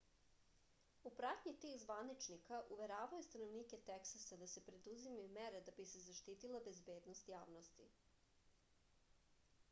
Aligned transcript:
u 1.07 1.09
pratnji 1.17 1.51
tih 1.65 1.73
zvaničnika 1.81 2.61
uveravao 2.75 3.19
je 3.19 3.25
stanovnike 3.25 3.77
teksasa 3.89 4.39
da 4.43 4.47
se 4.53 4.63
preduzimaju 4.69 5.27
mere 5.35 5.61
da 5.67 5.75
bi 5.81 5.85
se 5.91 6.01
zaštitila 6.05 6.63
bezbednost 6.69 7.29
javnosti 7.33 7.87